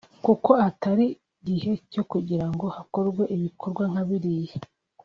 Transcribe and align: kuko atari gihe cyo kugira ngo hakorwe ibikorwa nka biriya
kuko 0.25 0.51
atari 0.67 1.05
gihe 1.47 1.71
cyo 1.91 2.03
kugira 2.11 2.45
ngo 2.53 2.65
hakorwe 2.75 3.23
ibikorwa 3.35 3.83
nka 3.91 4.03
biriya 4.09 4.57